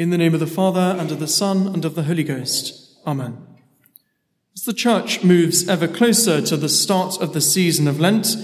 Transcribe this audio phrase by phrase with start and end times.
[0.00, 2.96] In the name of the Father, and of the Son, and of the Holy Ghost.
[3.06, 3.36] Amen.
[4.56, 8.34] As the Church moves ever closer to the start of the season of Lent,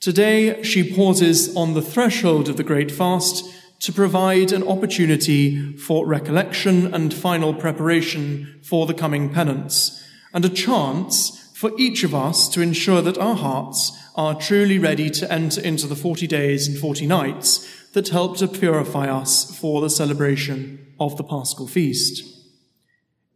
[0.00, 3.44] today she pauses on the threshold of the Great Fast
[3.80, 10.02] to provide an opportunity for recollection and final preparation for the coming penance,
[10.32, 15.10] and a chance for each of us to ensure that our hearts are truly ready
[15.10, 19.82] to enter into the 40 days and 40 nights that help to purify us for
[19.82, 22.24] the celebration of the Paschal Feast.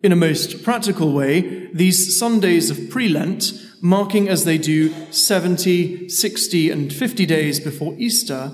[0.03, 6.71] In a most practical way, these Sundays of pre-Lent, marking as they do 70, 60
[6.71, 8.51] and 50 days before Easter,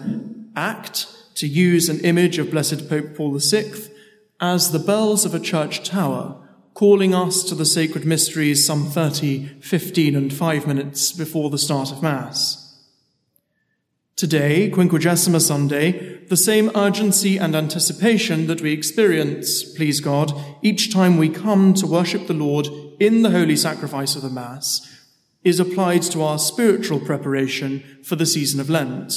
[0.56, 1.06] act
[1.36, 3.72] to use an image of Blessed Pope Paul VI,
[4.40, 6.36] as the bells of a church tower,
[6.74, 11.92] calling us to the sacred mysteries some 30, 15, and 5 minutes before the start
[11.92, 12.65] of Mass.
[14.16, 21.18] Today, Quinquagesima Sunday, the same urgency and anticipation that we experience, please God, each time
[21.18, 22.66] we come to worship the Lord
[22.98, 24.80] in the holy sacrifice of the Mass,
[25.44, 29.12] is applied to our spiritual preparation for the season of Lent.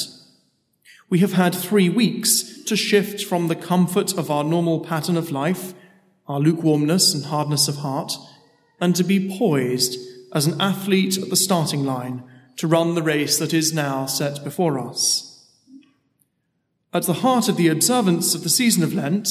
[1.08, 5.30] We have had three weeks to shift from the comfort of our normal pattern of
[5.30, 5.72] life,
[6.28, 8.12] our lukewarmness and hardness of heart,
[8.82, 9.96] and to be poised
[10.34, 12.22] as an athlete at the starting line
[12.56, 15.48] to run the race that is now set before us.
[16.92, 19.28] At the heart of the observance of the season of Lent,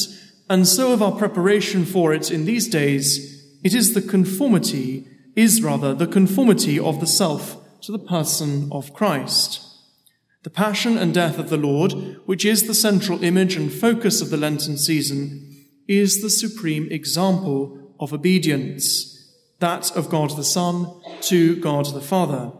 [0.48, 5.62] and so of our preparation for it in these days, it is the conformity, is
[5.62, 9.66] rather the conformity of the self to the person of Christ.
[10.42, 11.92] The passion and death of the Lord,
[12.24, 17.94] which is the central image and focus of the Lenten season, is the supreme example
[18.00, 20.88] of obedience, that of God the Son
[21.22, 22.52] to God the Father.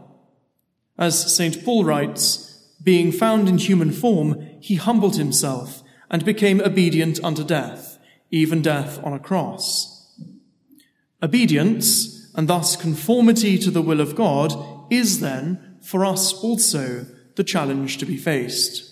[1.00, 1.64] As St.
[1.64, 2.46] Paul writes,
[2.82, 7.98] being found in human form, he humbled himself and became obedient unto death,
[8.30, 10.14] even death on a cross.
[11.22, 14.52] Obedience, and thus conformity to the will of God,
[14.90, 17.06] is then, for us also,
[17.36, 18.86] the challenge to be faced.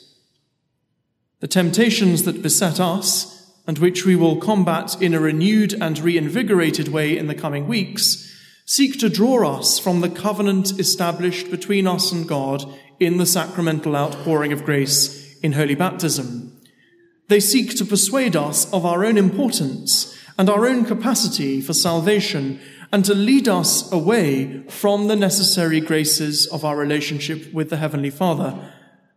[1.40, 6.88] The temptations that beset us, and which we will combat in a renewed and reinvigorated
[6.88, 8.24] way in the coming weeks,
[8.68, 12.62] seek to draw us from the covenant established between us and God
[13.00, 16.54] in the sacramental outpouring of grace in holy baptism.
[17.28, 22.60] They seek to persuade us of our own importance and our own capacity for salvation
[22.92, 28.10] and to lead us away from the necessary graces of our relationship with the Heavenly
[28.10, 28.70] Father,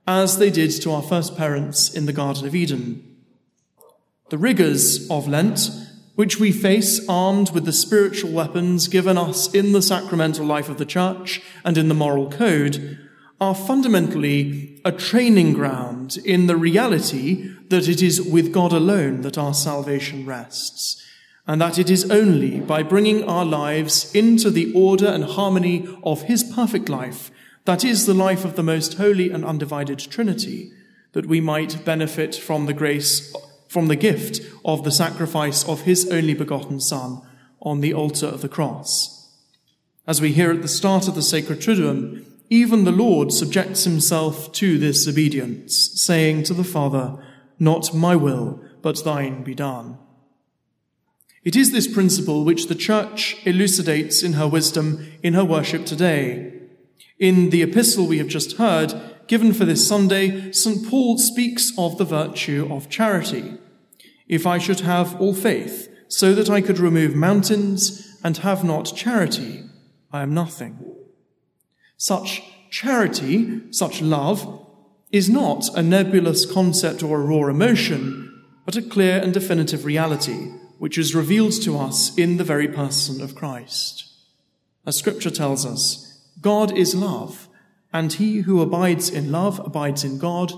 [0.07, 3.17] as they did to our first parents in the Garden of Eden.
[4.29, 5.69] The rigors of Lent,
[6.15, 10.77] which we face armed with the spiritual weapons given us in the sacramental life of
[10.77, 12.99] the Church and in the moral code,
[13.39, 19.37] are fundamentally a training ground in the reality that it is with God alone that
[19.37, 21.03] our salvation rests
[21.47, 26.23] and that it is only by bringing our lives into the order and harmony of
[26.23, 27.31] His perfect life,
[27.65, 30.71] that is the life of the most holy and undivided Trinity,
[31.13, 33.33] that we might benefit from the grace,
[33.71, 37.21] from the gift of the sacrifice of His only begotten Son
[37.61, 39.33] on the altar of the cross.
[40.05, 44.51] As we hear at the start of the sacred Triduum, even the Lord subjects himself
[44.51, 47.23] to this obedience, saying to the Father,
[47.59, 49.97] Not my will, but thine be done.
[51.45, 56.59] It is this principle which the Church elucidates in her wisdom in her worship today.
[57.19, 60.87] In the epistle we have just heard, given for this Sunday, St.
[60.89, 63.57] Paul speaks of the virtue of charity.
[64.27, 68.95] If I should have all faith, so that I could remove mountains and have not
[68.95, 69.63] charity,
[70.11, 70.79] I am nothing.
[71.97, 74.67] Such charity, such love,
[75.11, 80.51] is not a nebulous concept or a raw emotion, but a clear and definitive reality
[80.81, 84.03] which is revealed to us in the very person of Christ.
[84.83, 87.47] As scripture tells us, God is love,
[87.93, 90.53] and he who abides in love abides in God,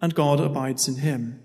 [0.00, 1.40] and God abides in him.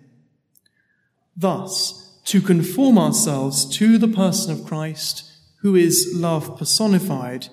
[1.35, 5.24] Thus, to conform ourselves to the person of Christ,
[5.62, 7.48] who is love personified,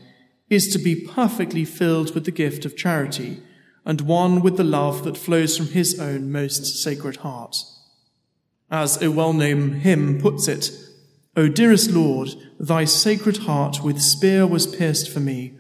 [0.51, 3.43] is to be perfectly filled with the gift of charity,
[3.85, 7.57] and one with the love that flows from his own most sacred heart.
[8.71, 10.71] As a well-known hymn puts it,
[11.37, 15.57] O dearest Lord, thy sacred heart with spear was pierced for me.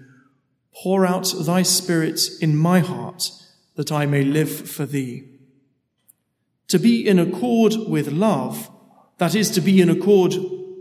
[0.82, 3.30] Pour out thy spirit in my heart
[3.74, 5.24] that I may live for thee.
[6.68, 8.70] To be in accord with love,
[9.18, 10.34] that is to be in accord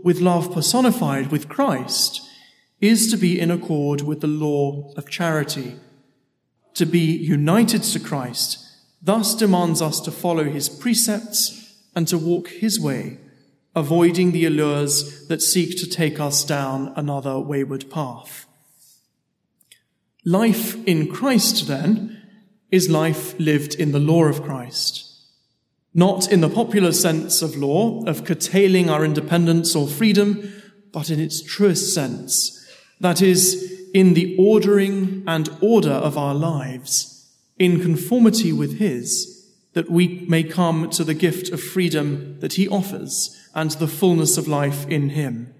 [0.04, 2.22] with love personified with Christ,
[2.80, 5.76] is to be in accord with the law of charity.
[6.74, 8.64] To be united to Christ
[9.02, 13.18] thus demands us to follow his precepts and to walk his way,
[13.74, 18.47] avoiding the allures that seek to take us down another wayward path.
[20.28, 22.20] Life in Christ, then,
[22.70, 25.10] is life lived in the law of Christ.
[25.94, 30.52] Not in the popular sense of law, of curtailing our independence or freedom,
[30.92, 32.62] but in its truest sense.
[33.00, 37.26] That is, in the ordering and order of our lives,
[37.58, 42.68] in conformity with His, that we may come to the gift of freedom that He
[42.68, 45.54] offers and the fullness of life in Him.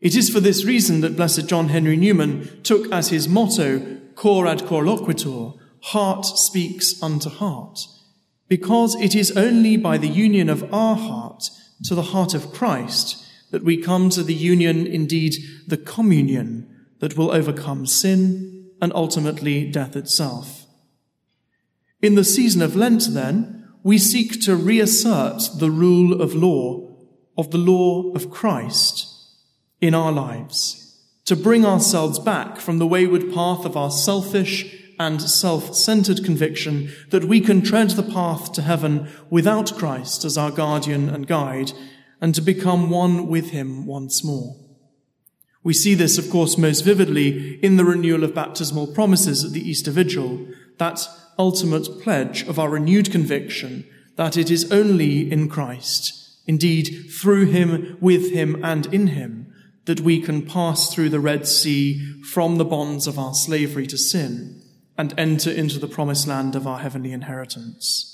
[0.00, 4.46] It is for this reason that Blessed John Henry Newman took as his motto, cor
[4.46, 7.80] ad cor loquitur, heart speaks unto heart,
[8.48, 11.48] because it is only by the union of our heart
[11.84, 17.16] to the heart of Christ that we come to the union, indeed the communion, that
[17.16, 20.66] will overcome sin and ultimately death itself.
[22.02, 26.96] In the season of Lent, then, we seek to reassert the rule of law,
[27.38, 29.15] of the law of Christ
[29.80, 35.20] in our lives, to bring ourselves back from the wayward path of our selfish and
[35.20, 41.08] self-centered conviction that we can tread the path to heaven without Christ as our guardian
[41.08, 41.72] and guide,
[42.20, 44.56] and to become one with him once more.
[45.62, 49.68] We see this, of course, most vividly in the renewal of baptismal promises at the
[49.68, 50.46] Easter Vigil,
[50.78, 51.06] that
[51.38, 53.84] ultimate pledge of our renewed conviction
[54.14, 59.45] that it is only in Christ, indeed through him, with him, and in him,
[59.86, 63.96] that we can pass through the Red Sea from the bonds of our slavery to
[63.96, 64.62] sin
[64.98, 68.12] and enter into the promised land of our heavenly inheritance.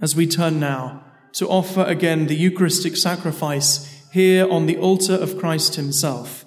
[0.00, 5.38] As we turn now to offer again the Eucharistic sacrifice here on the altar of
[5.38, 6.44] Christ Himself,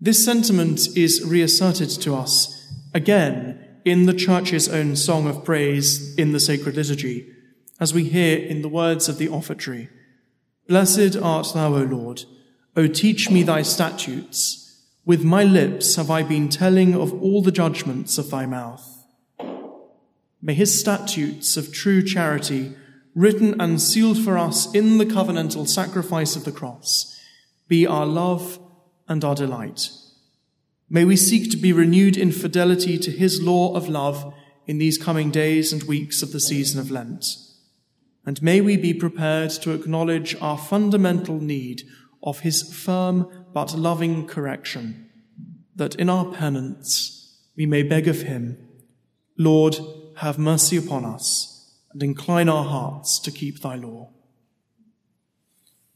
[0.00, 6.32] this sentiment is reasserted to us again in the Church's own song of praise in
[6.32, 7.28] the sacred liturgy,
[7.78, 9.88] as we hear in the words of the offertory
[10.68, 12.24] Blessed art thou, O Lord
[12.74, 14.82] O teach me thy statutes.
[15.04, 18.88] With my lips have I been telling of all the judgments of thy mouth.
[20.40, 22.74] May his statutes of true charity,
[23.14, 27.20] written and sealed for us in the covenantal sacrifice of the cross,
[27.68, 28.58] be our love
[29.06, 29.90] and our delight.
[30.88, 34.32] May we seek to be renewed in fidelity to his law of love
[34.66, 37.26] in these coming days and weeks of the season of Lent.
[38.24, 41.82] And may we be prepared to acknowledge our fundamental need
[42.22, 45.10] of his firm but loving correction,
[45.74, 48.68] that in our penance we may beg of him,
[49.38, 49.76] Lord,
[50.16, 54.10] have mercy upon us and incline our hearts to keep thy law.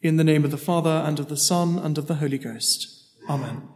[0.03, 2.89] In the name of the Father and of the Son and of the Holy Ghost.
[3.29, 3.69] Amen.